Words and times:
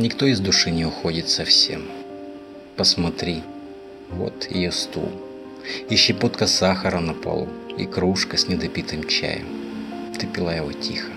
Никто 0.00 0.24
из 0.24 0.40
души 0.40 0.70
не 0.70 0.86
уходит 0.86 1.28
совсем. 1.28 1.82
Посмотри, 2.74 3.42
вот 4.10 4.50
ее 4.50 4.72
стул. 4.72 5.12
И 5.90 5.96
щепотка 5.96 6.46
сахара 6.46 7.00
на 7.00 7.12
полу, 7.12 7.48
и 7.76 7.84
кружка 7.84 8.38
с 8.38 8.48
недопитым 8.48 9.06
чаем. 9.06 9.44
Ты 10.18 10.26
пила 10.26 10.54
его 10.54 10.72
тихо. 10.72 11.10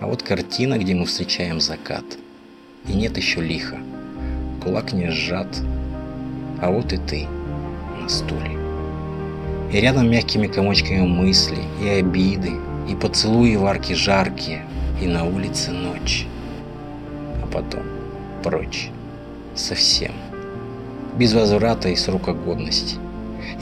А 0.00 0.08
вот 0.08 0.22
картина, 0.22 0.76
где 0.76 0.94
мы 0.94 1.06
встречаем 1.06 1.58
закат. 1.58 2.04
И 2.86 2.92
нет 2.92 3.16
еще 3.16 3.40
лиха. 3.40 3.78
Кулак 4.62 4.92
не 4.92 5.10
сжат. 5.10 5.48
А 6.60 6.70
вот 6.70 6.92
и 6.92 6.98
ты 6.98 7.26
на 7.98 8.10
стуле. 8.10 8.58
И 9.72 9.80
рядом 9.80 10.10
мягкими 10.10 10.48
комочками 10.48 11.00
мысли, 11.00 11.62
и 11.82 11.88
обиды, 11.88 12.52
и 12.90 12.94
поцелуи 12.94 13.56
в 13.56 13.64
арке 13.64 13.94
жаркие, 13.94 14.66
и 15.00 15.06
на 15.06 15.24
улице 15.24 15.70
ночь. 15.70 16.26
Потом 17.56 17.84
прочь. 18.44 18.90
Совсем. 19.54 20.12
Без 21.16 21.32
возврата 21.32 21.88
и 21.88 21.96
срока 21.96 22.34
годности. 22.34 22.96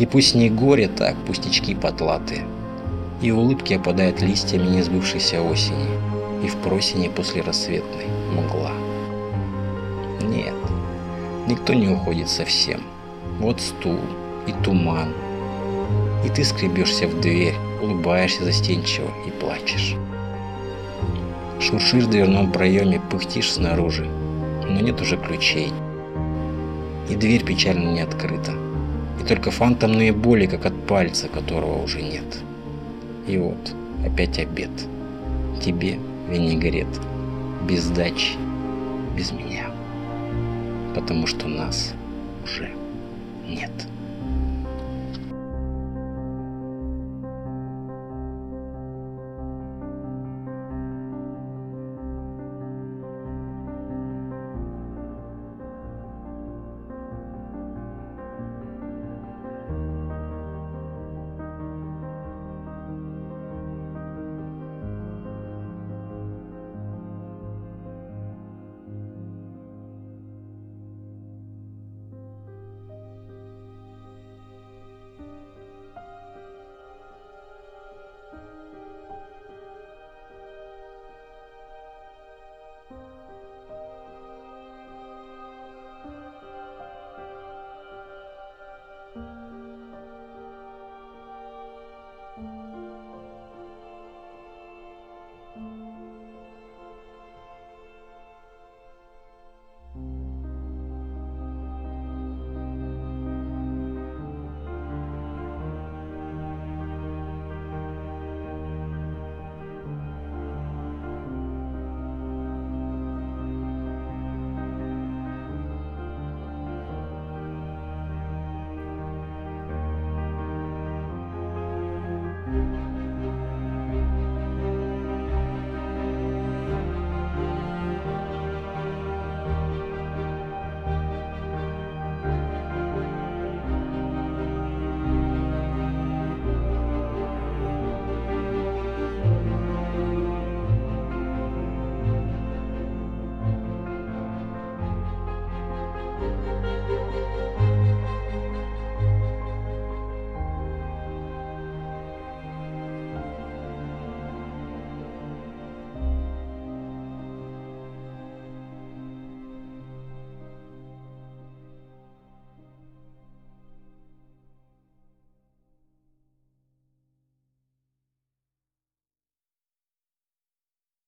И 0.01 0.05
пусть 0.05 0.35
не 0.35 0.51
горе 0.51 0.88
так, 0.88 1.15
пустячки 1.24 1.77
потлатые. 1.77 2.45
И 3.23 3.30
улыбки 3.30 3.74
опадают 3.74 4.21
листьями 4.21 4.66
несбывшейся 4.66 5.41
осени. 5.41 5.87
И 6.45 6.49
в 6.49 6.57
просине 6.57 7.09
после 7.09 7.43
рассветной 7.43 8.07
мгла. 8.33 8.73
Нет, 10.23 10.57
никто 11.46 11.73
не 11.73 11.88
уходит 11.88 12.29
совсем. 12.29 12.83
Вот 13.38 13.61
стул 13.61 14.01
и 14.49 14.52
туман. 14.65 15.15
И 16.24 16.30
ты 16.30 16.43
скребешься 16.43 17.07
в 17.07 17.21
дверь, 17.21 17.55
улыбаешься 17.80 18.43
застенчиво 18.43 19.09
и 19.24 19.30
плачешь. 19.30 19.95
Шуршишь 21.65 22.04
в 22.04 22.10
дверном 22.10 22.52
проеме, 22.52 23.01
пыхтишь 23.10 23.51
снаружи, 23.51 24.04
но 24.68 24.80
нет 24.80 25.01
уже 25.01 25.16
ключей. 25.16 25.73
И 27.09 27.15
дверь 27.15 27.43
печально 27.43 27.90
не 27.90 28.01
открыта. 28.02 28.52
И 29.18 29.26
только 29.26 29.51
фантомные 29.51 30.12
боли, 30.12 30.45
как 30.45 30.66
от 30.66 30.74
пальца, 30.87 31.26
которого 31.29 31.82
уже 31.82 32.02
нет. 32.02 32.43
И 33.26 33.38
вот, 33.38 33.74
опять 34.04 34.38
обед. 34.38 34.68
Тебе 35.65 35.98
винегрет. 36.29 37.01
Без 37.66 37.87
дачи, 37.87 38.34
без 39.16 39.32
меня. 39.32 39.71
Потому 40.95 41.26
что 41.26 41.49
нас 41.49 41.95
уже 42.45 42.68
нет. 43.49 43.73